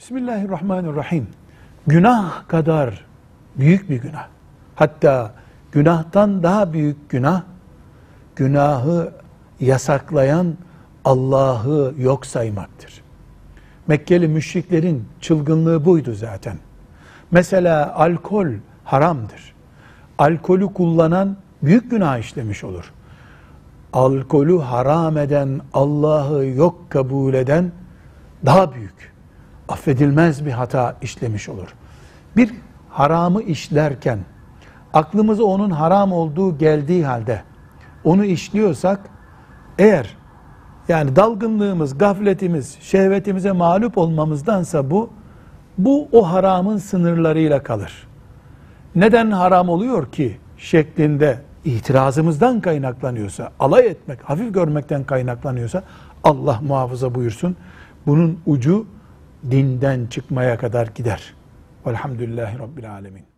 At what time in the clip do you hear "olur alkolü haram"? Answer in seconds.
22.64-25.18